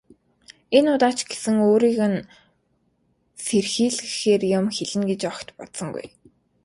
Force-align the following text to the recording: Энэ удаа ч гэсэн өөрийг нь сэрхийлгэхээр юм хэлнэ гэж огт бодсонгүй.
Энэ 0.77 0.89
удаа 0.95 1.13
ч 1.17 1.19
гэсэн 1.29 1.55
өөрийг 1.67 1.99
нь 2.11 2.19
сэрхийлгэхээр 3.45 4.43
юм 4.57 4.65
хэлнэ 4.75 5.05
гэж 5.09 5.21
огт 5.31 5.47
бодсонгүй. 5.57 6.07